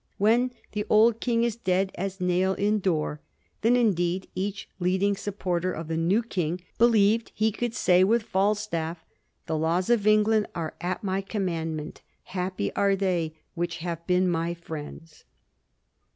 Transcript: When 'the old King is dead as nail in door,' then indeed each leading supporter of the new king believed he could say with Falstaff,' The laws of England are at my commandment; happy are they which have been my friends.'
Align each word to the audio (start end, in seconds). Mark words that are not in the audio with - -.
When 0.17 0.49
'the 0.71 0.83
old 0.89 1.19
King 1.19 1.43
is 1.43 1.55
dead 1.55 1.91
as 1.93 2.19
nail 2.19 2.55
in 2.55 2.79
door,' 2.79 3.21
then 3.61 3.75
indeed 3.75 4.27
each 4.33 4.67
leading 4.79 5.15
supporter 5.15 5.71
of 5.71 5.89
the 5.89 5.95
new 5.95 6.23
king 6.23 6.59
believed 6.79 7.31
he 7.35 7.51
could 7.51 7.75
say 7.75 8.03
with 8.03 8.23
Falstaff,' 8.23 9.05
The 9.45 9.55
laws 9.59 9.91
of 9.91 10.07
England 10.07 10.47
are 10.55 10.73
at 10.81 11.03
my 11.03 11.21
commandment; 11.21 12.01
happy 12.23 12.73
are 12.75 12.95
they 12.95 13.35
which 13.53 13.77
have 13.85 14.07
been 14.07 14.27
my 14.27 14.55
friends.' 14.55 15.23